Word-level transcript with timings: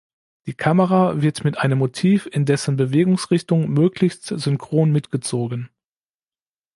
Die 0.47 0.55
Kamera 0.55 1.21
wird 1.21 1.43
mit 1.43 1.59
einem 1.59 1.77
Motiv 1.77 2.25
in 2.31 2.45
dessen 2.45 2.75
Bewegungsrichtung 2.75 3.69
möglichst 3.69 4.23
synchron 4.25 4.91
mitgezogen. 4.91 5.69